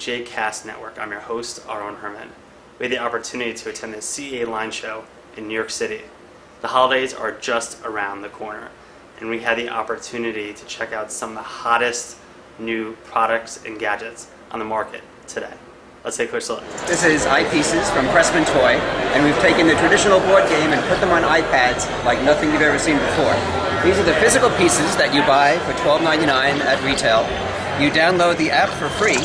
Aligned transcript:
JCast 0.00 0.64
Network. 0.64 0.98
I'm 0.98 1.10
your 1.10 1.20
host, 1.20 1.60
Aaron 1.68 1.96
Herman. 1.96 2.30
We 2.78 2.86
had 2.86 2.92
the 2.92 2.98
opportunity 2.98 3.52
to 3.52 3.68
attend 3.68 3.92
the 3.92 4.00
CA 4.00 4.46
Line 4.46 4.70
Show 4.70 5.04
in 5.36 5.46
New 5.46 5.52
York 5.52 5.68
City. 5.68 6.00
The 6.62 6.68
holidays 6.68 7.12
are 7.12 7.32
just 7.32 7.84
around 7.84 8.22
the 8.22 8.30
corner, 8.30 8.70
and 9.18 9.28
we 9.28 9.40
had 9.40 9.58
the 9.58 9.68
opportunity 9.68 10.54
to 10.54 10.64
check 10.64 10.94
out 10.94 11.12
some 11.12 11.30
of 11.30 11.36
the 11.36 11.42
hottest 11.42 12.16
new 12.58 12.96
products 13.04 13.62
and 13.66 13.78
gadgets 13.78 14.30
on 14.50 14.58
the 14.58 14.64
market 14.64 15.02
today. 15.26 15.52
Let's 16.02 16.16
take 16.16 16.28
a 16.28 16.30
quick 16.30 16.48
look. 16.48 16.64
This 16.86 17.04
is 17.04 17.26
iPieces 17.26 17.92
from 17.92 18.06
Pressman 18.06 18.46
Toy, 18.54 18.80
and 19.12 19.22
we've 19.22 19.38
taken 19.40 19.66
the 19.66 19.74
traditional 19.74 20.18
board 20.20 20.48
game 20.48 20.72
and 20.72 20.80
put 20.88 20.98
them 21.00 21.10
on 21.10 21.24
iPads 21.24 21.84
like 22.06 22.22
nothing 22.22 22.50
you've 22.52 22.62
ever 22.62 22.78
seen 22.78 22.96
before. 22.96 23.36
These 23.84 23.98
are 23.98 24.04
the 24.04 24.14
physical 24.14 24.48
pieces 24.56 24.96
that 24.96 25.12
you 25.12 25.20
buy 25.28 25.58
for 25.68 25.72
$12.99 25.84 26.64
at 26.64 26.82
retail. 26.88 27.28
You 27.76 27.90
download 27.90 28.38
the 28.38 28.50
app 28.50 28.70
for 28.70 28.88
free, 28.88 29.16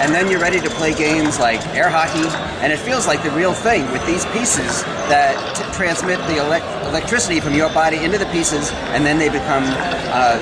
and 0.00 0.14
then 0.14 0.30
you're 0.30 0.40
ready 0.40 0.60
to 0.60 0.70
play 0.70 0.94
games 0.94 1.38
like 1.38 1.60
air 1.76 1.88
hockey, 1.88 2.24
and 2.64 2.72
it 2.72 2.78
feels 2.78 3.06
like 3.06 3.22
the 3.22 3.30
real 3.30 3.52
thing 3.52 3.90
with 3.92 4.04
these 4.06 4.24
pieces 4.32 4.82
that 5.12 5.36
t- 5.54 5.64
transmit 5.76 6.18
the 6.26 6.38
elect- 6.38 6.66
electricity 6.88 7.40
from 7.40 7.54
your 7.54 7.68
body 7.72 8.02
into 8.04 8.18
the 8.18 8.26
pieces, 8.26 8.72
and 8.96 9.04
then 9.04 9.18
they 9.18 9.28
become 9.28 9.64
uh, 10.12 10.38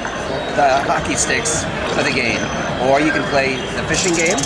the 0.54 0.82
hockey 0.86 1.16
sticks 1.16 1.64
for 1.94 2.02
the 2.02 2.12
game. 2.12 2.40
Or 2.88 3.00
you 3.00 3.10
can 3.10 3.22
play 3.30 3.56
the 3.74 3.82
fishing 3.90 4.14
game, 4.14 4.38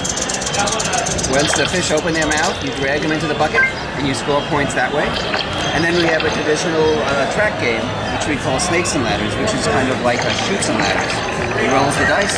once 1.33 1.53
the 1.57 1.65
fish 1.67 1.91
open 1.91 2.13
their 2.13 2.27
mouth, 2.27 2.53
you 2.65 2.71
drag 2.77 3.01
them 3.01 3.13
into 3.13 3.27
the 3.27 3.35
bucket 3.35 3.63
and 3.97 4.07
you 4.07 4.13
score 4.13 4.41
points 4.53 4.75
that 4.75 4.93
way. 4.93 5.09
And 5.73 5.83
then 5.83 5.97
we 5.97 6.05
have 6.13 6.25
a 6.25 6.31
traditional 6.37 7.01
uh, 7.09 7.33
track 7.33 7.57
game, 7.61 7.81
which 8.13 8.29
we 8.29 8.37
call 8.37 8.61
Snakes 8.61 8.95
and 8.95 9.05
Ladders, 9.05 9.33
which 9.41 9.53
is 9.57 9.65
kind 9.69 9.89
of 9.89 9.97
like 10.05 10.21
a 10.21 10.33
Chutes 10.45 10.69
and 10.69 10.77
Ladders. 10.77 11.13
You 11.57 11.73
roll 11.73 11.89
the 11.97 12.05
dice, 12.05 12.37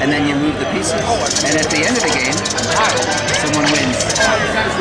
and 0.00 0.12
then 0.12 0.28
you 0.28 0.34
move 0.36 0.58
the 0.58 0.66
pieces. 0.72 1.00
And 1.44 1.56
at 1.56 1.68
the 1.70 1.82
end 1.82 1.96
of 1.96 2.02
the 2.04 2.14
game, 2.14 2.36
someone 3.42 3.66
wins. 3.72 3.98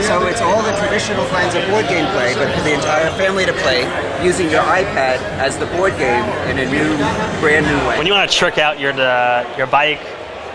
So 0.06 0.28
it's 0.28 0.42
all 0.42 0.62
the 0.62 0.76
traditional 0.78 1.26
kinds 1.28 1.56
of 1.56 1.66
board 1.70 1.88
game 1.88 2.06
play, 2.12 2.34
but 2.36 2.54
for 2.56 2.62
the 2.62 2.74
entire 2.74 3.10
family 3.18 3.46
to 3.46 3.54
play 3.54 3.84
using 4.24 4.50
your 4.50 4.64
iPad 4.64 5.20
as 5.40 5.58
the 5.58 5.66
board 5.78 5.98
game 5.98 6.24
in 6.50 6.60
a 6.60 6.66
new, 6.70 6.98
brand 7.40 7.66
new 7.66 7.78
way. 7.88 7.98
When 7.98 8.08
you 8.08 8.14
want 8.14 8.30
to 8.30 8.36
trick 8.38 8.58
out 8.58 8.80
your, 8.80 8.94
uh, 8.94 9.46
your 9.58 9.68
bike 9.68 10.02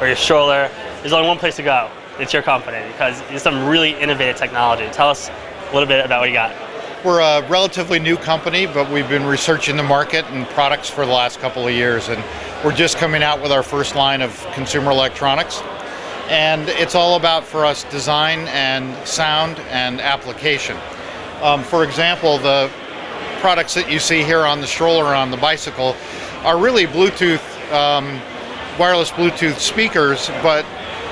or 0.00 0.06
your 0.06 0.16
stroller, 0.16 0.70
there's 1.00 1.12
only 1.12 1.28
one 1.28 1.38
place 1.38 1.56
to 1.56 1.62
go. 1.62 1.90
It's 2.18 2.32
your 2.32 2.42
company 2.42 2.86
because 2.92 3.20
it's 3.30 3.42
some 3.42 3.66
really 3.66 3.92
innovative 4.00 4.36
technology. 4.36 4.88
Tell 4.92 5.08
us 5.08 5.28
a 5.28 5.72
little 5.72 5.88
bit 5.88 6.04
about 6.04 6.20
what 6.20 6.28
you 6.28 6.34
got. 6.34 6.54
We're 7.04 7.20
a 7.20 7.42
relatively 7.48 7.98
new 7.98 8.16
company, 8.16 8.66
but 8.66 8.88
we've 8.90 9.08
been 9.08 9.24
researching 9.24 9.76
the 9.76 9.82
market 9.82 10.24
and 10.26 10.46
products 10.50 10.88
for 10.88 11.04
the 11.04 11.10
last 11.10 11.40
couple 11.40 11.66
of 11.66 11.72
years, 11.72 12.08
and 12.08 12.22
we're 12.64 12.72
just 12.72 12.96
coming 12.96 13.24
out 13.24 13.42
with 13.42 13.50
our 13.50 13.62
first 13.62 13.96
line 13.96 14.22
of 14.22 14.38
consumer 14.52 14.92
electronics. 14.92 15.60
And 16.28 16.68
it's 16.68 16.94
all 16.94 17.16
about 17.16 17.44
for 17.44 17.64
us 17.64 17.82
design 17.84 18.46
and 18.48 18.96
sound 19.06 19.58
and 19.70 20.00
application. 20.00 20.76
Um, 21.42 21.64
for 21.64 21.82
example, 21.82 22.38
the 22.38 22.70
products 23.40 23.74
that 23.74 23.90
you 23.90 23.98
see 23.98 24.22
here 24.22 24.46
on 24.46 24.60
the 24.60 24.66
stroller 24.68 25.06
on 25.06 25.32
the 25.32 25.36
bicycle 25.38 25.96
are 26.44 26.56
really 26.56 26.86
Bluetooth, 26.86 27.42
um, 27.72 28.20
wireless 28.78 29.10
Bluetooth 29.10 29.58
speakers, 29.58 30.28
but 30.40 30.64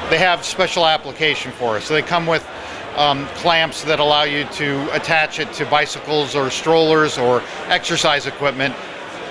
they 0.09 0.19
have 0.19 0.45
special 0.45 0.87
application 0.87 1.51
for 1.51 1.77
us. 1.77 1.85
So 1.85 1.95
they 1.95 2.03
come 2.03 2.29
with 2.29 2.49
um, 2.95 3.27
clamps 3.35 3.83
that 3.85 3.99
allow 3.99 4.23
you 4.23 4.45
to 4.45 4.95
attach 4.95 5.41
it 5.41 5.53
to 5.55 5.67
bicycles 5.67 6.37
or 6.37 6.49
strollers 6.49 7.19
or 7.19 7.43
exercise 7.67 8.27
equipment 8.27 8.75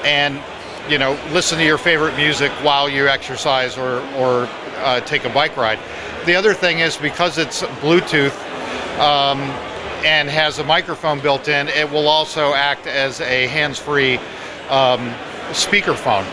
and 0.04 0.42
you 0.88 0.98
know 0.98 1.20
listen 1.32 1.58
to 1.58 1.66
your 1.66 1.78
favorite 1.78 2.16
music 2.16 2.52
while 2.64 2.88
you 2.90 3.08
exercise 3.08 3.78
or, 3.78 4.00
or 4.16 4.48
uh, 4.78 5.02
take 5.02 5.26
a 5.26 5.30
bike 5.30 5.58
ride. 5.58 5.80
The 6.26 6.36
other 6.36 6.54
thing 6.54 6.80
is 6.80 6.98
because 6.98 7.38
it's 7.38 7.64
Bluetooth 7.82 8.36
um, 9.00 9.40
and 10.06 10.30
has 10.30 10.60
a 10.60 10.64
microphone 10.64 11.20
built 11.20 11.48
in, 11.48 11.68
it 11.70 11.90
will 11.90 12.08
also 12.08 12.54
act 12.54 12.88
as 12.88 13.22
a 13.22 13.48
hands-free 13.48 14.18
um, 14.70 15.14
speakerphone. 15.52 16.26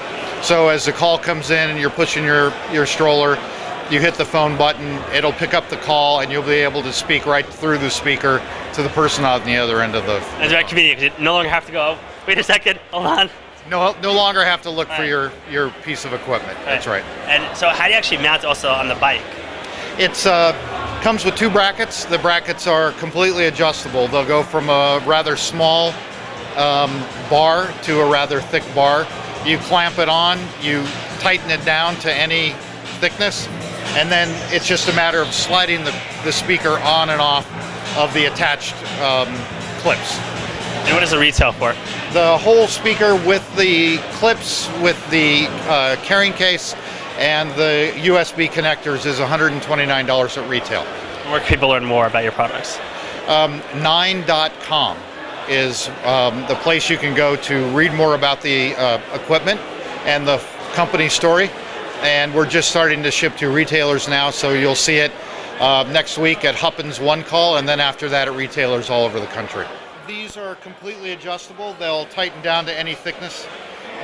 So 0.43 0.69
as 0.69 0.85
the 0.85 0.93
call 0.93 1.19
comes 1.19 1.51
in 1.51 1.71
and 1.71 1.81
you're 1.81 1.91
pushing 1.91 2.25
your, 2.25 2.53
your 2.73 2.87
stroller, 2.87 3.39
you 3.91 4.01
hit 4.01 4.15
the 4.15 4.25
phone 4.25 4.57
button, 4.57 5.01
it'll 5.15 5.33
pick 5.33 5.55
up 5.55 5.69
the 5.69 5.77
call, 5.79 6.21
and 6.21 6.31
you'll 6.31 6.43
be 6.43 6.53
able 6.53 6.83
to 6.83 6.93
speak 6.93 7.25
right 7.25 7.47
through 7.47 7.79
the 7.79 7.91
speaker 7.91 8.43
to 8.75 8.83
the 8.83 8.89
person 8.91 9.25
on 9.25 9.45
the 9.45 9.57
other 9.57 9.81
end 9.81 9.95
of 9.95 10.05
the. 10.07 10.17
It's 10.43 10.53
very 10.53 10.65
convenient 10.65 11.01
you 11.01 11.25
no 11.25 11.35
longer 11.35 11.49
have 11.49 11.67
to 11.67 11.73
go, 11.73 11.97
wait 12.27 12.39
a 12.39 12.43
second, 12.43 12.79
hold 12.91 13.07
on. 13.07 13.31
No, 13.69 13.97
no 14.01 14.13
longer 14.13 14.45
have 14.45 14.63
to 14.63 14.71
look 14.71 14.89
for 14.91 15.05
your, 15.05 15.33
your 15.51 15.71
piece 15.83 16.05
of 16.05 16.13
equipment. 16.13 16.57
That's 16.65 16.87
right. 16.87 17.05
And 17.27 17.57
so, 17.57 17.69
how 17.69 17.85
do 17.85 17.91
you 17.91 17.97
actually 17.97 18.23
mount 18.23 18.45
it 18.45 18.47
also 18.47 18.71
on 18.71 18.89
the 18.89 18.95
bike? 18.97 19.23
It's 19.99 20.27
uh, 20.27 20.53
comes 21.03 21.25
with 21.25 21.37
two 21.37 21.51
brackets. 21.51 22.05
The 22.05 22.19
brackets 22.19 22.67
are 22.67 22.93
completely 22.93 23.47
adjustable. 23.47 24.09
They'll 24.09 24.27
go 24.27 24.43
from 24.43 24.69
a 24.69 25.03
rather 25.07 25.37
small 25.37 25.93
um, 26.57 27.05
bar 27.29 27.73
to 27.85 28.01
a 28.01 28.11
rather 28.11 28.41
thick 28.41 28.63
bar. 28.75 29.07
You 29.45 29.59
clamp 29.59 29.99
it 29.99 30.09
on, 30.09 30.39
you 30.61 30.85
tighten 31.21 31.51
it 31.51 31.65
down 31.65 31.97
to 31.97 32.13
any 32.13 32.55
thickness, 33.01 33.47
and 33.95 34.11
then 34.11 34.29
it's 34.53 34.67
just 34.67 34.89
a 34.89 34.93
matter 34.95 35.21
of 35.21 35.33
sliding 35.33 35.85
the, 35.85 35.95
the 36.25 36.33
speaker 36.33 36.79
on 36.81 37.11
and 37.11 37.21
off 37.21 37.47
of 37.97 38.13
the 38.15 38.27
attached 38.27 38.75
um, 39.01 39.33
clips. 39.81 40.19
And 40.87 40.95
what 40.95 41.03
is 41.03 41.11
the 41.11 41.19
retail 41.19 41.53
for? 41.53 41.75
The 42.17 42.39
whole 42.39 42.67
speaker 42.67 43.15
with 43.15 43.45
the 43.57 43.99
clips, 44.13 44.71
with 44.81 44.99
the 45.11 45.49
uh, 45.69 45.97
carrying 45.97 46.33
case, 46.33 46.75
and 47.19 47.51
the 47.51 47.93
USB 47.95 48.49
connectors 48.49 49.05
is 49.05 49.19
$129 49.19 50.43
at 50.43 50.49
retail. 50.49 50.83
Where 51.31 51.41
can 51.41 51.47
people 51.47 51.69
learn 51.69 51.85
more 51.85 52.07
about 52.07 52.23
your 52.23 52.33
products? 52.33 52.79
Um, 53.27 53.61
Nyne.com 53.83 54.97
is 55.51 55.91
um, 56.05 56.41
the 56.49 56.55
place 56.63 56.89
you 56.89 56.97
can 56.97 57.15
go 57.15 57.37
to 57.37 57.69
read 57.77 57.93
more 57.93 58.15
about 58.15 58.41
the 58.41 58.75
uh, 58.77 58.99
equipment 59.13 59.61
and 60.07 60.27
the 60.27 60.39
company 60.73 61.11
story. 61.11 61.51
And 62.01 62.33
we're 62.35 62.49
just 62.49 62.71
starting 62.71 63.03
to 63.03 63.11
ship 63.11 63.37
to 63.37 63.51
retailers 63.51 64.09
now, 64.09 64.31
so 64.31 64.55
you'll 64.55 64.75
see 64.75 64.97
it 64.97 65.13
uh, 65.61 65.87
next 65.93 66.17
week 66.17 66.47
at 66.47 66.55
Huppin's 66.55 66.99
One 66.99 67.25
Call, 67.25 67.59
and 67.59 67.69
then 67.69 67.79
after 67.79 68.09
that 68.09 68.27
at 68.27 68.35
retailers 68.35 68.89
all 68.89 69.05
over 69.05 69.21
the 69.21 69.27
country. 69.27 69.67
These 70.07 70.37
are 70.37 70.55
completely 70.57 71.13
adjustable. 71.13 71.75
They'll 71.81 72.07
tighten 72.07 72.41
down 72.41 72.65
to 72.67 72.79
any 72.79 72.95
thickness. 72.95 73.45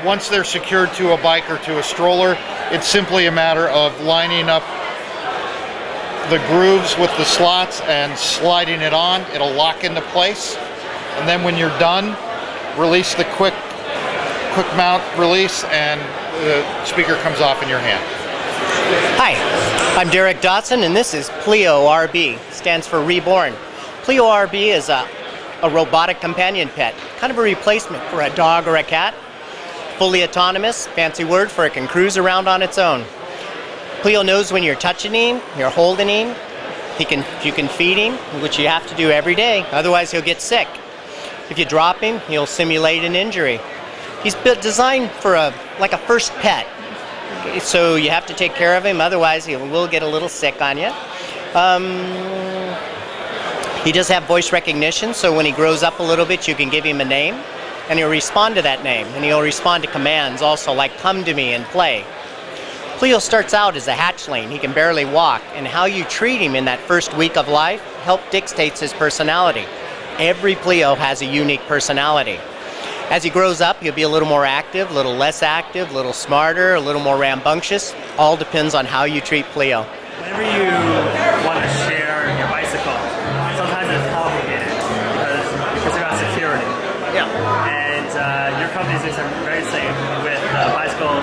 Once 0.04 0.28
they're 0.28 0.42
secured 0.42 0.92
to 0.94 1.12
a 1.12 1.22
bike 1.22 1.48
or 1.48 1.58
to 1.58 1.78
a 1.78 1.82
stroller, 1.82 2.36
it's 2.72 2.88
simply 2.88 3.26
a 3.26 3.30
matter 3.30 3.68
of 3.68 4.00
lining 4.00 4.48
up 4.48 4.64
the 6.28 6.38
grooves 6.48 6.98
with 6.98 7.16
the 7.18 7.24
slots 7.24 7.82
and 7.82 8.18
sliding 8.18 8.80
it 8.80 8.92
on. 8.92 9.20
It'll 9.32 9.52
lock 9.52 9.84
into 9.84 10.00
place. 10.00 10.56
And 11.18 11.28
then 11.28 11.44
when 11.44 11.56
you're 11.56 11.78
done, 11.78 12.16
release 12.76 13.14
the 13.14 13.24
quick 13.36 13.54
quick 14.54 14.66
mount 14.76 15.02
release 15.16 15.62
and 15.64 16.00
the 16.44 16.84
speaker 16.84 17.14
comes 17.18 17.40
off 17.40 17.62
in 17.62 17.68
your 17.68 17.78
hand. 17.78 18.02
Hi, 19.18 19.34
I'm 19.96 20.10
Derek 20.10 20.38
Dotson, 20.38 20.84
and 20.84 20.96
this 20.96 21.14
is 21.14 21.28
Pleo 21.42 21.86
RB. 21.86 22.38
Stands 22.50 22.88
for 22.88 23.02
Reborn. 23.02 23.54
Pleo 24.02 24.24
RB 24.24 24.74
is 24.74 24.88
a, 24.88 25.08
a 25.62 25.70
robotic 25.70 26.20
companion 26.20 26.68
pet, 26.68 26.94
kind 27.18 27.30
of 27.30 27.38
a 27.38 27.42
replacement 27.42 28.02
for 28.04 28.22
a 28.22 28.30
dog 28.30 28.66
or 28.66 28.76
a 28.76 28.82
cat. 28.82 29.14
Fully 29.98 30.24
autonomous, 30.24 30.86
fancy 30.88 31.24
word 31.24 31.50
for 31.50 31.64
it 31.64 31.74
can 31.74 31.86
cruise 31.86 32.16
around 32.16 32.48
on 32.48 32.62
its 32.62 32.78
own. 32.78 33.04
Pleo 34.00 34.24
knows 34.24 34.52
when 34.52 34.62
you're 34.62 34.74
touching 34.74 35.14
him, 35.14 35.40
you're 35.56 35.70
holding 35.70 36.08
him. 36.08 36.34
He 36.98 37.04
can, 37.04 37.24
you 37.44 37.52
can 37.52 37.68
feed 37.68 37.96
him, 37.96 38.14
which 38.42 38.58
you 38.58 38.66
have 38.66 38.86
to 38.88 38.94
do 38.96 39.10
every 39.10 39.34
day, 39.34 39.64
otherwise 39.70 40.10
he'll 40.10 40.22
get 40.22 40.40
sick. 40.40 40.68
If 41.50 41.58
you 41.58 41.64
drop 41.64 41.98
him, 42.00 42.18
he'll 42.28 42.46
simulate 42.46 43.04
an 43.04 43.14
injury. 43.14 43.60
He's 44.22 44.34
built, 44.34 44.60
designed 44.60 45.10
for 45.10 45.34
a 45.34 45.54
like 45.78 45.92
a 45.92 45.98
first 45.98 46.32
pet, 46.36 46.66
so 47.60 47.96
you 47.96 48.10
have 48.10 48.26
to 48.26 48.34
take 48.34 48.54
care 48.54 48.76
of 48.76 48.84
him, 48.84 49.00
otherwise 49.00 49.44
he 49.44 49.56
will 49.56 49.88
get 49.88 50.02
a 50.02 50.06
little 50.06 50.28
sick 50.28 50.60
on 50.60 50.78
you. 50.78 50.90
Um, 51.54 52.61
he 53.84 53.92
does 53.92 54.08
have 54.08 54.24
voice 54.24 54.52
recognition, 54.52 55.12
so 55.12 55.34
when 55.34 55.44
he 55.44 55.52
grows 55.52 55.82
up 55.82 55.98
a 55.98 56.02
little 56.02 56.24
bit, 56.26 56.46
you 56.46 56.54
can 56.54 56.68
give 56.68 56.84
him 56.84 57.00
a 57.00 57.04
name, 57.04 57.34
and 57.88 57.98
he'll 57.98 58.08
respond 58.08 58.54
to 58.54 58.62
that 58.62 58.84
name, 58.84 59.06
and 59.08 59.24
he'll 59.24 59.42
respond 59.42 59.82
to 59.82 59.90
commands 59.90 60.40
also, 60.40 60.72
like 60.72 60.96
come 60.98 61.24
to 61.24 61.34
me 61.34 61.52
and 61.52 61.64
play. 61.66 62.04
Pleo 62.98 63.18
starts 63.18 63.52
out 63.52 63.74
as 63.74 63.88
a 63.88 63.92
hatchling. 63.92 64.50
He 64.50 64.60
can 64.60 64.72
barely 64.72 65.04
walk, 65.04 65.42
and 65.54 65.66
how 65.66 65.86
you 65.86 66.04
treat 66.04 66.40
him 66.40 66.54
in 66.54 66.66
that 66.66 66.78
first 66.78 67.12
week 67.16 67.36
of 67.36 67.48
life 67.48 67.82
help 68.04 68.20
dictates 68.30 68.78
his 68.78 68.92
personality. 68.92 69.64
Every 70.18 70.54
Pleo 70.54 70.94
has 70.94 71.20
a 71.20 71.26
unique 71.26 71.62
personality. 71.62 72.38
As 73.10 73.24
he 73.24 73.30
grows 73.30 73.60
up, 73.60 73.80
he'll 73.82 73.92
be 73.92 74.02
a 74.02 74.08
little 74.08 74.28
more 74.28 74.44
active, 74.44 74.90
a 74.90 74.94
little 74.94 75.16
less 75.16 75.42
active, 75.42 75.90
a 75.90 75.94
little 75.94 76.12
smarter, 76.12 76.74
a 76.74 76.80
little 76.80 77.02
more 77.02 77.18
rambunctious. 77.18 77.92
All 78.16 78.36
depends 78.36 78.74
on 78.74 78.86
how 78.86 79.02
you 79.04 79.20
treat 79.20 79.46
Pleo. 79.46 79.82
Whenever 80.20 80.42
you 80.42 80.91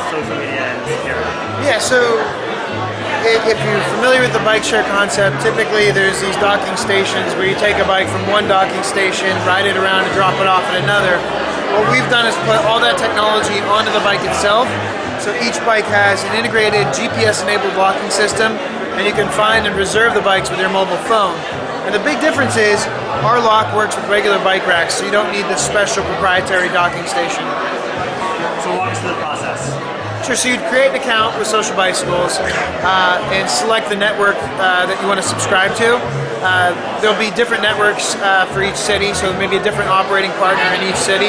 social 0.09 0.35
media, 0.35 0.65
and 0.73 0.81
security. 0.89 1.29
Yeah, 1.65 1.77
so 1.77 2.17
if 3.25 3.57
you're 3.61 3.83
familiar 3.97 4.21
with 4.21 4.33
the 4.33 4.43
bike 4.47 4.63
share 4.63 4.83
concept, 4.89 5.41
typically 5.43 5.91
there's 5.91 6.19
these 6.21 6.35
docking 6.39 6.75
stations 6.77 7.35
where 7.35 7.45
you 7.45 7.55
take 7.59 7.77
a 7.77 7.85
bike 7.85 8.07
from 8.07 8.25
one 8.31 8.47
docking 8.47 8.81
station, 8.83 9.29
ride 9.45 9.67
it 9.67 9.77
around, 9.77 10.07
and 10.07 10.13
drop 10.15 10.33
it 10.39 10.47
off 10.47 10.63
at 10.71 10.81
another. 10.81 11.19
What 11.75 11.91
we've 11.93 12.09
done 12.09 12.25
is 12.25 12.33
put 12.49 12.57
all 12.65 12.79
that 12.81 12.97
technology 12.97 13.61
onto 13.69 13.91
the 13.93 14.01
bike 14.01 14.23
itself. 14.25 14.65
So 15.21 15.35
each 15.43 15.59
bike 15.67 15.85
has 15.91 16.23
an 16.23 16.33
integrated 16.39 16.87
GPS-enabled 16.95 17.75
locking 17.75 18.09
system, 18.09 18.55
and 18.95 19.05
you 19.05 19.13
can 19.13 19.29
find 19.35 19.67
and 19.67 19.75
reserve 19.75 20.15
the 20.15 20.23
bikes 20.23 20.49
with 20.49 20.59
your 20.59 20.71
mobile 20.71 20.97
phone. 21.11 21.35
And 21.85 21.93
the 21.93 22.01
big 22.01 22.21
difference 22.21 22.55
is 22.55 22.79
our 23.27 23.39
lock 23.43 23.75
works 23.75 23.95
with 23.95 24.07
regular 24.07 24.39
bike 24.47 24.65
racks, 24.65 24.95
so 24.95 25.05
you 25.05 25.11
don't 25.11 25.31
need 25.31 25.45
this 25.51 25.59
special 25.59 26.03
proprietary 26.05 26.69
docking 26.69 27.05
station. 27.05 27.43
So 28.63 28.71
walk 28.79 28.95
us 28.95 28.99
through 28.99 29.11
the 29.11 29.21
process. 29.21 29.88
So 30.29 30.47
you'd 30.47 30.61
create 30.69 30.93
an 30.93 30.95
account 30.95 31.35
with 31.41 31.49
Social 31.49 31.75
Bicycles 31.75 32.37
uh, 32.39 33.17
and 33.33 33.49
select 33.49 33.89
the 33.89 33.97
network 33.97 34.37
uh, 34.61 34.85
that 34.85 34.95
you 35.01 35.09
want 35.09 35.17
to 35.17 35.25
subscribe 35.25 35.73
to. 35.81 35.97
Uh, 36.45 36.71
there'll 37.01 37.17
be 37.17 37.33
different 37.35 37.65
networks 37.65 38.13
uh, 38.21 38.45
for 38.53 38.63
each 38.63 38.77
city, 38.77 39.11
so 39.11 39.33
maybe 39.35 39.57
a 39.57 39.63
different 39.65 39.91
operating 39.91 40.31
partner 40.39 40.63
in 40.79 40.85
each 40.85 41.01
city. 41.01 41.27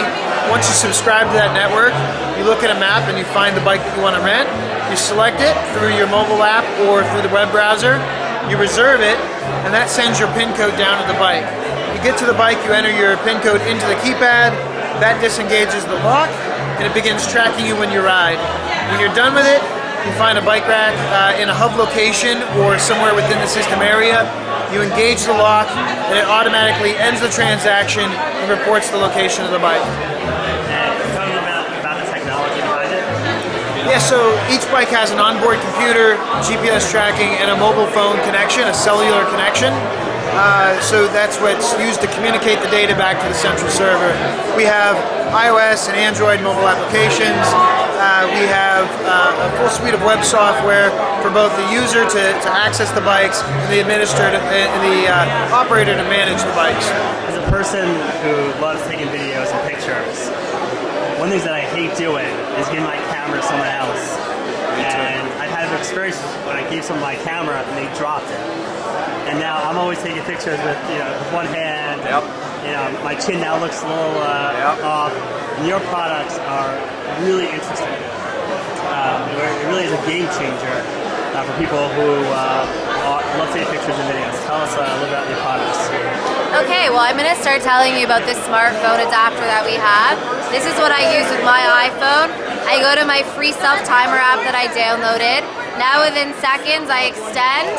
Once 0.53 0.69
you 0.69 0.77
subscribe 0.77 1.27
to 1.27 1.35
that 1.35 1.57
network, 1.57 1.91
you 2.39 2.47
look 2.47 2.63
at 2.63 2.71
a 2.71 2.79
map 2.79 3.09
and 3.11 3.17
you 3.17 3.27
find 3.35 3.57
the 3.57 3.65
bike 3.67 3.83
that 3.83 3.91
you 3.97 4.05
want 4.05 4.15
to 4.15 4.23
rent. 4.23 4.47
You 4.93 4.95
select 4.95 5.43
it 5.43 5.57
through 5.75 5.97
your 5.99 6.07
mobile 6.07 6.45
app 6.45 6.69
or 6.87 7.03
through 7.11 7.27
the 7.27 7.35
web 7.35 7.51
browser. 7.51 7.99
You 8.47 8.63
reserve 8.63 9.03
it, 9.03 9.19
and 9.67 9.75
that 9.75 9.91
sends 9.91 10.23
your 10.23 10.31
PIN 10.39 10.55
code 10.55 10.79
down 10.79 11.03
to 11.03 11.07
the 11.11 11.19
bike. 11.19 11.49
You 11.97 11.99
get 12.05 12.15
to 12.23 12.29
the 12.31 12.37
bike, 12.37 12.63
you 12.63 12.77
enter 12.77 12.95
your 12.95 13.19
PIN 13.27 13.43
code 13.43 13.65
into 13.67 13.91
the 13.91 13.99
keypad. 14.07 14.55
That 15.03 15.19
disengages 15.19 15.83
the 15.89 15.99
lock, 16.07 16.31
and 16.79 16.85
it 16.85 16.95
begins 16.95 17.27
tracking 17.27 17.65
you 17.65 17.75
when 17.75 17.91
you 17.91 18.07
ride. 18.07 18.39
When 18.91 18.99
you're 18.99 19.15
done 19.15 19.39
with 19.39 19.47
it, 19.47 19.63
you 20.03 20.11
find 20.19 20.35
a 20.35 20.43
bike 20.43 20.67
rack 20.67 20.97
uh, 21.15 21.39
in 21.39 21.47
a 21.47 21.55
hub 21.55 21.79
location 21.79 22.43
or 22.59 22.75
somewhere 22.75 23.15
within 23.15 23.39
the 23.39 23.47
system 23.47 23.79
area. 23.79 24.27
You 24.75 24.83
engage 24.83 25.23
the 25.31 25.37
lock, 25.37 25.71
and 26.11 26.19
it 26.19 26.27
automatically 26.27 26.99
ends 26.99 27.23
the 27.23 27.31
transaction 27.31 28.03
and 28.11 28.51
reports 28.51 28.91
the 28.91 28.99
location 28.99 29.47
of 29.47 29.55
the 29.55 29.63
bike. 29.63 29.79
And 29.79 30.91
tell 31.15 31.27
me 31.29 31.39
about, 31.39 31.71
about 31.79 31.97
the 32.03 32.09
technology 32.11 32.59
behind 32.67 32.91
it. 32.91 33.03
Yeah, 33.87 34.03
so 34.03 34.35
each 34.51 34.67
bike 34.75 34.91
has 34.91 35.15
an 35.15 35.23
onboard 35.23 35.63
computer, 35.63 36.19
GPS 36.43 36.91
tracking, 36.91 37.31
and 37.39 37.55
a 37.55 37.57
mobile 37.57 37.87
phone 37.95 38.19
connection, 38.27 38.67
a 38.67 38.75
cellular 38.75 39.23
connection. 39.31 39.71
Uh, 40.35 40.79
so 40.83 41.07
that's 41.15 41.39
what's 41.39 41.75
used 41.79 42.01
to 42.03 42.11
communicate 42.15 42.59
the 42.63 42.71
data 42.75 42.95
back 42.95 43.23
to 43.23 43.27
the 43.27 43.39
central 43.39 43.71
server. 43.71 44.11
We 44.59 44.63
have 44.67 44.99
iOS 45.31 45.87
and 45.87 45.95
Android 45.99 46.43
mobile 46.43 46.67
applications. 46.67 47.47
Uh, 48.01 48.25
we 48.33 48.49
have 48.49 48.89
uh, 49.05 49.45
a 49.45 49.49
full 49.61 49.69
suite 49.69 49.93
of 49.93 50.01
web 50.01 50.25
software 50.25 50.89
for 51.21 51.29
both 51.29 51.53
the 51.61 51.69
user 51.69 52.01
to, 52.09 52.23
to 52.41 52.49
access 52.49 52.89
the 52.97 53.01
bikes 53.05 53.43
and 53.45 53.69
the 53.73 53.77
administrator 53.79 54.41
and 54.41 54.81
the 54.89 55.05
uh, 55.05 55.53
operator 55.53 55.93
to 55.93 56.05
manage 56.09 56.41
the 56.41 56.55
bikes. 56.57 56.89
As 57.29 57.37
a 57.37 57.45
person 57.53 57.85
who 58.25 58.57
loves 58.57 58.81
taking 58.89 59.05
videos 59.13 59.53
and 59.53 59.61
pictures, 59.69 60.33
one 61.21 61.29
of 61.29 61.37
the 61.37 61.37
things 61.37 61.45
that 61.45 61.53
I 61.53 61.61
hate 61.77 61.93
doing 62.01 62.25
is 62.57 62.65
giving 62.73 62.89
my 62.89 62.97
camera 63.13 63.37
to 63.37 63.45
someone 63.45 63.69
else. 63.69 64.01
And 64.81 65.29
I've 65.37 65.53
had 65.53 65.69
experiences 65.77 66.25
when 66.49 66.57
I 66.57 66.65
gave 66.73 66.85
someone 66.85 67.05
my 67.05 67.17
camera 67.21 67.61
and 67.61 67.77
they 67.77 67.85
dropped 68.01 68.33
it. 68.33 68.41
And 69.29 69.39
now 69.39 69.61
I'm 69.69 69.77
always 69.77 70.01
taking 70.01 70.25
pictures 70.25 70.57
with 70.65 70.79
you 70.89 70.99
know 71.05 71.13
with 71.21 71.33
one 71.37 71.47
hand. 71.53 72.01
Yep. 72.09 72.25
You 72.65 72.73
know 72.73 73.05
my 73.05 73.15
chin 73.15 73.41
now 73.45 73.61
looks 73.61 73.83
a 73.85 73.87
little 73.87 74.17
uh, 74.25 74.57
Yep. 74.81 74.85
off. 74.89 75.13
And 75.59 75.67
your 75.67 75.81
products 75.91 76.39
are 76.39 76.73
really 77.25 77.49
interesting. 77.49 77.97
Um, 78.91 79.23
it 79.31 79.67
really 79.67 79.85
is 79.85 79.93
a 79.93 80.03
game 80.07 80.29
changer 80.39 80.77
uh, 81.35 81.45
for 81.47 81.55
people 81.59 81.89
who 81.95 82.21
uh, 82.35 82.91
love 83.39 83.51
taking 83.55 83.71
pictures 83.71 83.95
and 83.95 84.09
videos. 84.11 84.35
Tell 84.47 84.61
us 84.61 84.75
uh, 84.75 84.83
a 84.83 84.95
little 84.99 85.15
about 85.15 85.29
your 85.31 85.39
products. 85.41 85.87
Okay, 86.67 86.91
well, 86.91 87.05
I'm 87.07 87.15
going 87.15 87.31
to 87.31 87.41
start 87.41 87.63
telling 87.63 87.95
you 87.95 88.05
about 88.05 88.27
this 88.27 88.39
smartphone 88.51 88.99
adapter 88.99 89.47
that 89.47 89.63
we 89.63 89.79
have. 89.79 90.19
This 90.51 90.67
is 90.67 90.75
what 90.83 90.91
I 90.91 91.07
use 91.15 91.29
with 91.31 91.45
my 91.47 91.63
iPhone. 91.87 92.35
I 92.67 92.83
go 92.83 92.99
to 92.99 93.07
my 93.07 93.23
free 93.39 93.53
self 93.55 93.79
timer 93.87 94.19
app 94.19 94.43
that 94.43 94.59
I 94.59 94.67
downloaded. 94.75 95.47
Now, 95.79 96.03
within 96.03 96.35
seconds, 96.43 96.91
I 96.91 97.15
extend, 97.15 97.71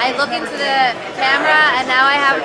I 0.00 0.16
look 0.16 0.32
into 0.32 0.56
the 0.56 0.96
camera, 1.20 1.60
and 1.76 1.84
now 1.86 2.08
I 2.08 2.16
have. 2.16 2.40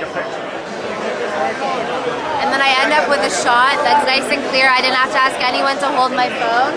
End 2.82 2.98
up 2.98 3.06
with 3.14 3.22
a 3.22 3.30
shot 3.30 3.78
that's 3.86 4.10
nice 4.10 4.26
and 4.34 4.42
clear. 4.50 4.66
I 4.66 4.82
didn't 4.82 4.98
have 4.98 5.14
to 5.14 5.22
ask 5.22 5.38
anyone 5.46 5.78
to 5.86 5.88
hold 5.94 6.18
my 6.18 6.34
phone. 6.34 6.74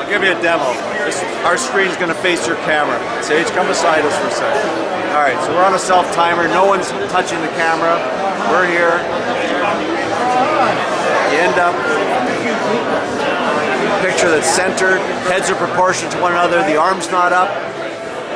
I'll 0.00 0.08
give 0.08 0.24
you 0.24 0.32
a 0.32 0.40
demo. 0.40 0.72
This, 1.04 1.20
our 1.44 1.60
screen's 1.60 2.00
going 2.00 2.08
to 2.08 2.16
face 2.24 2.48
your 2.48 2.56
camera. 2.64 2.96
Sage, 3.22 3.46
come 3.52 3.68
beside 3.68 4.08
us 4.08 4.16
for 4.16 4.28
a 4.28 4.32
second. 4.32 4.64
All 5.12 5.20
right, 5.20 5.36
so 5.44 5.52
we're 5.52 5.64
on 5.64 5.74
a 5.74 5.78
self 5.78 6.08
timer. 6.16 6.48
No 6.48 6.64
one's 6.64 6.88
touching 7.12 7.40
the 7.44 7.52
camera. 7.60 8.00
We're 8.48 8.64
here. 8.72 8.96
You 11.28 11.38
end 11.44 11.60
up 11.60 11.76
picture 14.00 14.30
that's 14.30 14.48
centered. 14.48 14.98
Heads 15.28 15.50
are 15.50 15.56
proportioned 15.56 16.12
to 16.12 16.20
one 16.20 16.32
another. 16.32 16.64
The 16.64 16.80
arm's 16.80 17.10
not 17.10 17.32
up. 17.32 17.52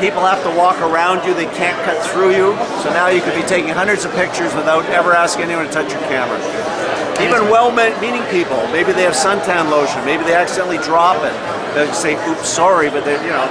People 0.01 0.21
have 0.21 0.43
to 0.43 0.51
walk 0.59 0.81
around 0.81 1.25
you. 1.25 1.33
They 1.33 1.47
can't 1.57 1.79
cut 1.85 2.05
through 2.11 2.37
you. 2.37 2.53
So 2.83 2.91
now 2.91 3.09
you 3.09 3.23
could 3.23 3.35
be 3.35 3.47
taking 3.47 3.71
hundreds 3.71 4.05
of 4.05 4.13
pictures 4.13 4.55
without 4.55 4.85
ever 4.87 5.13
asking 5.15 5.45
anyone 5.45 5.67
to 5.67 5.73
touch 5.73 5.91
your 5.93 6.03
camera. 6.03 6.37
Even 7.23 7.49
well-meaning 7.51 8.23
people, 8.31 8.59
maybe 8.69 8.93
they 8.93 9.03
have 9.03 9.15
suntan 9.15 9.71
lotion, 9.71 10.05
maybe 10.05 10.25
they 10.25 10.35
accidentally 10.35 10.79
drop 10.79 11.23
it. 11.25 11.33
They 11.75 11.91
say, 11.93 12.15
"Oops, 12.29 12.49
sorry," 12.49 12.91
but 12.91 13.05
they, 13.05 13.15
you 13.25 13.31
know, 13.31 13.49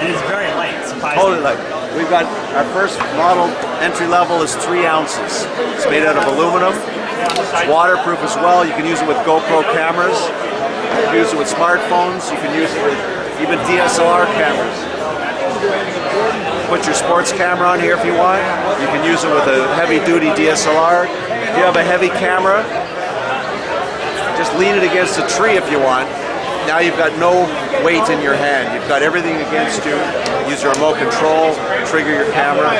And 0.00 0.08
it's 0.12 0.22
very 0.28 0.48
light, 0.58 0.74
totally 1.14 1.40
like. 1.40 1.58
We've 1.94 2.10
got 2.10 2.24
our 2.56 2.64
first 2.74 2.98
model 3.14 3.46
entry 3.80 4.06
level 4.06 4.42
is 4.42 4.56
three 4.56 4.84
ounces. 4.84 5.46
It's 5.76 5.86
made 5.86 6.02
out 6.02 6.16
of 6.16 6.26
aluminum. 6.26 6.74
It's 6.74 7.68
waterproof 7.70 8.18
as 8.20 8.34
well. 8.36 8.66
You 8.66 8.72
can 8.72 8.84
use 8.84 9.00
it 9.00 9.06
with 9.06 9.16
GoPro 9.18 9.62
cameras. 9.72 10.18
You 10.18 11.06
can 11.06 11.16
use 11.16 11.32
it 11.32 11.38
with 11.38 11.48
smartphones. 11.48 12.30
You 12.32 12.38
can 12.38 12.52
use 12.58 12.74
it 12.74 12.82
with 12.82 12.98
even 13.40 13.58
DSLR 13.70 14.26
cameras. 14.34 14.78
Put 16.68 16.84
your 16.86 16.94
sports 16.94 17.30
camera 17.32 17.68
on 17.68 17.78
here 17.78 17.94
if 17.94 18.04
you 18.04 18.14
want. 18.14 18.42
You 18.80 18.88
can 18.88 19.04
use 19.04 19.22
it 19.22 19.30
with 19.30 19.46
a 19.46 19.72
heavy-duty 19.76 20.30
DSLR. 20.34 21.06
If 21.54 21.62
you 21.62 21.66
have 21.70 21.76
a 21.76 21.86
heavy 21.86 22.08
camera, 22.08 22.66
just 24.34 24.50
lean 24.58 24.74
it 24.74 24.82
against 24.82 25.22
a 25.22 25.26
tree 25.38 25.54
if 25.54 25.70
you 25.70 25.78
want. 25.78 26.10
Now 26.66 26.80
you've 26.82 26.98
got 26.98 27.14
no 27.22 27.46
weight 27.86 28.10
in 28.10 28.18
your 28.18 28.34
hand. 28.34 28.74
You've 28.74 28.90
got 28.90 29.06
everything 29.06 29.36
against 29.38 29.86
you. 29.86 29.94
Use 30.50 30.66
your 30.66 30.74
remote 30.74 30.98
control, 30.98 31.54
trigger 31.86 32.10
your 32.10 32.26
camera. 32.34 32.74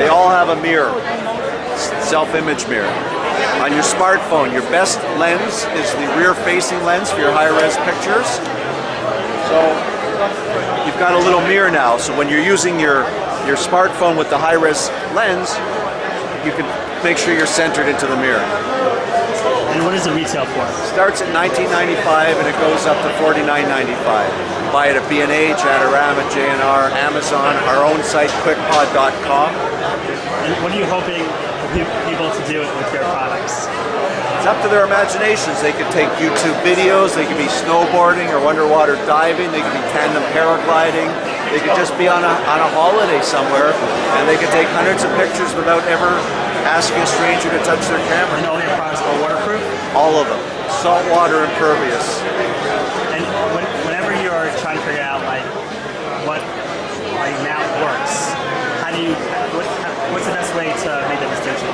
They 0.00 0.08
all 0.08 0.30
have 0.32 0.48
a 0.48 0.56
mirror, 0.62 0.96
self-image 1.76 2.66
mirror. 2.72 2.88
On 3.60 3.68
your 3.68 3.84
smartphone, 3.84 4.50
your 4.50 4.64
best 4.72 4.96
lens 5.20 5.68
is 5.76 5.92
the 6.00 6.08
rear-facing 6.16 6.80
lens 6.88 7.12
for 7.12 7.20
your 7.20 7.36
high-res 7.36 7.76
pictures. 7.84 8.40
So 9.52 9.60
you've 10.88 10.96
got 10.96 11.12
a 11.12 11.20
little 11.20 11.42
mirror 11.42 11.70
now. 11.70 11.98
So 11.98 12.16
when 12.16 12.30
you're 12.30 12.40
using 12.40 12.80
your 12.80 13.04
your 13.44 13.60
smartphone 13.60 14.16
with 14.16 14.30
the 14.30 14.38
high-res 14.38 14.88
lens, 15.12 15.52
you 16.48 16.56
can 16.56 16.64
make 17.02 17.16
sure 17.16 17.32
you're 17.32 17.46
centered 17.46 17.88
into 17.88 18.06
the 18.06 18.16
mirror. 18.16 18.44
And 19.72 19.84
what 19.84 19.94
is 19.94 20.04
the 20.04 20.12
retail 20.12 20.44
for? 20.52 20.66
Starts 20.92 21.22
at 21.22 21.30
19.95 21.32 22.42
and 22.42 22.46
it 22.48 22.58
goes 22.60 22.84
up 22.84 22.98
to 23.00 23.08
49.95. 23.22 24.74
Buy 24.74 24.92
it 24.92 24.96
at 24.98 25.06
B&H, 25.08 25.62
Adorama, 25.62 26.26
J&R, 26.28 26.84
Amazon, 27.00 27.56
our 27.70 27.86
own 27.86 28.02
site, 28.04 28.30
quikpod.com. 28.44 29.50
And 30.44 30.52
what 30.62 30.74
are 30.74 30.78
you 30.78 30.84
hoping 30.84 31.24
people 32.04 32.28
to 32.28 32.42
do 32.50 32.60
with 32.60 32.90
your 32.92 33.06
products? 33.14 33.70
It's 34.36 34.48
up 34.48 34.60
to 34.62 34.68
their 34.68 34.84
imaginations. 34.84 35.60
They 35.62 35.72
could 35.72 35.90
take 35.92 36.08
YouTube 36.20 36.56
videos, 36.66 37.14
they 37.14 37.24
could 37.24 37.40
be 37.40 37.50
snowboarding 37.64 38.28
or 38.34 38.44
underwater 38.44 38.96
diving, 39.06 39.52
they 39.52 39.62
could 39.62 39.76
be 39.76 39.86
tandem 39.94 40.24
paragliding, 40.34 41.08
they 41.52 41.60
could 41.60 41.76
just 41.78 41.96
be 41.96 42.08
on 42.08 42.24
a, 42.24 42.34
on 42.50 42.58
a 42.60 42.68
holiday 42.74 43.22
somewhere 43.22 43.72
and 43.72 44.28
they 44.28 44.36
could 44.36 44.50
take 44.50 44.68
hundreds 44.74 45.04
of 45.04 45.10
pictures 45.16 45.54
without 45.54 45.84
ever 45.86 46.18
asking 46.66 47.00
a 47.00 47.08
stranger 47.08 47.50
to 47.50 47.60
touch 47.64 47.82
their 47.88 48.00
camera. 48.08 48.38
And 48.38 48.46
all 48.46 48.60
your 48.60 48.74
products 48.76 49.00
are 49.00 49.16
waterproof? 49.20 49.62
All 49.94 50.16
of 50.16 50.26
them. 50.28 50.40
Saltwater 50.82 51.44
impervious. 51.44 52.20
And 53.12 53.24
when, 53.54 53.64
whenever 53.84 54.12
you're 54.22 54.48
trying 54.60 54.78
to 54.78 54.84
figure 54.84 55.02
out 55.02 55.20
like 55.26 55.44
what 56.26 56.40
like 57.16 57.36
mount 57.44 57.68
works, 57.84 58.32
how 58.80 58.90
do 58.92 59.00
you 59.02 59.14
what, 59.56 59.66
what's 60.12 60.26
the 60.26 60.36
best 60.36 60.54
way 60.54 60.70
to 60.70 60.90
make 61.08 61.20
that 61.20 61.30
distinction? 61.36 61.68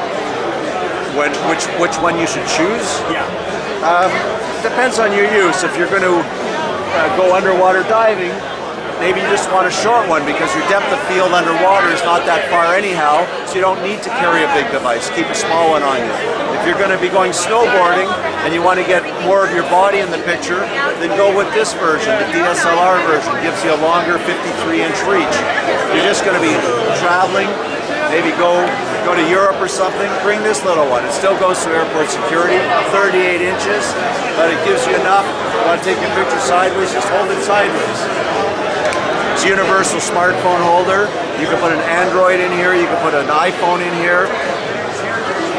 When, 1.16 1.32
which, 1.48 1.64
which 1.80 1.96
one 2.02 2.18
you 2.20 2.26
should 2.26 2.44
choose? 2.44 3.00
Yeah. 3.08 3.24
Depends 4.62 4.98
on 4.98 5.12
your 5.12 5.24
use. 5.32 5.62
If 5.62 5.76
you're 5.78 5.88
going 5.88 6.04
to 6.04 6.20
uh, 6.20 7.16
go 7.16 7.34
underwater 7.34 7.82
diving, 7.84 8.32
maybe 9.00 9.20
you 9.20 9.28
just 9.28 9.50
want 9.52 9.66
a 9.66 9.74
short 9.74 10.08
one 10.08 10.24
because 10.24 10.48
your 10.54 10.64
depth 10.68 10.88
of 10.88 11.00
field 11.08 11.32
underwater 11.32 11.88
is 11.92 12.02
not 12.02 12.24
that 12.24 12.48
far 12.48 12.74
anyhow, 12.74 13.24
so 13.44 13.56
you 13.56 13.64
don't 13.64 13.80
need 13.84 14.02
to 14.02 14.10
carry 14.20 14.44
a 14.44 14.50
big 14.56 14.68
device. 14.72 15.08
Keep 15.12 15.28
a 15.28 15.38
small 15.38 15.70
one 15.70 15.82
on 15.82 16.00
you. 16.00 16.14
If 16.56 16.64
you're 16.64 16.80
going 16.80 16.94
to 16.94 17.00
be 17.00 17.12
going 17.12 17.30
snowboarding 17.30 18.08
and 18.42 18.50
you 18.50 18.62
want 18.62 18.80
to 18.80 18.86
get 18.86 19.04
more 19.22 19.46
of 19.46 19.52
your 19.54 19.68
body 19.68 20.00
in 20.00 20.10
the 20.10 20.20
picture, 20.24 20.64
then 20.98 21.12
go 21.14 21.30
with 21.30 21.46
this 21.52 21.76
version. 21.78 22.10
The 22.18 22.28
DSLR 22.32 22.98
version 23.06 23.34
gives 23.44 23.62
you 23.62 23.76
a 23.76 23.80
longer 23.84 24.18
53-inch 24.24 24.98
reach. 25.06 25.36
You're 25.94 26.08
just 26.08 26.26
going 26.26 26.34
to 26.34 26.44
be 26.44 26.54
traveling, 26.98 27.48
maybe 28.10 28.34
go 28.40 28.64
go 29.06 29.14
to 29.14 29.22
Europe 29.30 29.54
or 29.62 29.70
something, 29.70 30.10
bring 30.26 30.42
this 30.42 30.66
little 30.66 30.90
one. 30.90 31.06
It 31.06 31.14
still 31.14 31.38
goes 31.38 31.62
through 31.62 31.78
airport 31.78 32.10
security, 32.10 32.58
38 32.90 33.38
inches, 33.38 33.86
but 34.34 34.50
it 34.50 34.58
gives 34.66 34.82
you 34.82 34.98
enough. 34.98 35.22
You 35.22 35.62
want 35.70 35.78
to 35.78 35.86
take 35.86 36.02
your 36.02 36.10
picture 36.18 36.42
sideways, 36.42 36.90
just 36.90 37.06
hold 37.14 37.30
it 37.30 37.38
sideways. 37.46 38.65
It's 39.36 39.44
universal 39.44 40.00
smartphone 40.00 40.64
holder. 40.64 41.12
You 41.36 41.44
can 41.44 41.60
put 41.60 41.68
an 41.68 41.84
Android 41.92 42.40
in 42.40 42.50
here, 42.52 42.72
you 42.72 42.88
can 42.88 42.96
put 43.04 43.12
an 43.12 43.28
iPhone 43.28 43.84
in 43.84 43.92
here. 44.00 44.24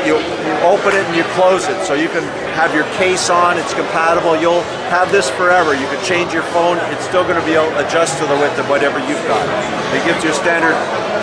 You, 0.01 0.17
you 0.17 0.53
open 0.65 0.98
it 0.98 1.05
and 1.05 1.15
you 1.15 1.22
close 1.38 1.69
it, 1.69 1.86
so 1.86 1.93
you 1.93 2.10
can 2.10 2.24
have 2.57 2.74
your 2.74 2.86
case 2.98 3.29
on, 3.29 3.60
it's 3.60 3.75
compatible. 3.75 4.36
You'll 4.36 4.65
have 4.89 5.12
this 5.12 5.29
forever. 5.29 5.75
You 5.75 5.86
can 5.93 6.03
change 6.03 6.34
your 6.34 6.41
phone, 6.57 6.77
it's 6.89 7.05
still 7.05 7.22
going 7.22 7.39
to 7.39 7.46
be 7.46 7.53
able 7.53 7.69
to 7.69 7.86
adjust 7.86 8.17
to 8.17 8.25
the 8.25 8.34
width 8.41 8.57
of 8.57 8.67
whatever 8.67 8.98
you've 8.98 9.22
got. 9.29 9.46
It 9.93 10.03
gives 10.10 10.24
you 10.24 10.31
a 10.31 10.34
standard 10.34 10.74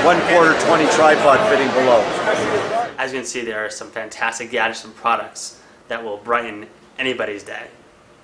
one 0.07 0.23
quarter 0.31 0.55
20 0.65 0.87
tripod 0.95 1.43
fitting 1.51 1.67
below. 1.75 2.07
As 2.99 3.13
you 3.13 3.19
can 3.19 3.27
see, 3.27 3.43
there 3.43 3.67
are 3.67 3.71
some 3.71 3.91
fantastic 3.91 4.53
gadgets 4.53 4.85
and 4.85 4.95
products 4.95 5.61
that 5.89 6.05
will 6.05 6.19
brighten 6.19 6.69
anybody's 7.01 7.43
day. 7.43 7.67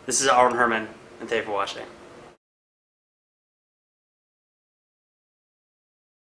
This 0.06 0.20
is 0.20 0.28
Aaron 0.28 0.54
Herman, 0.54 0.86
and 1.18 1.28
thank 1.28 1.40
you 1.40 1.46
for 1.46 1.50
watching. 1.50 1.82